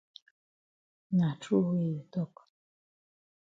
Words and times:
Na 1.17 1.29
true 1.41 1.63
wey 1.67 1.85
you 1.93 2.01
tok. 2.13 2.33